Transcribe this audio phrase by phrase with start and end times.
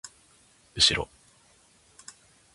[0.73, 1.07] うしろ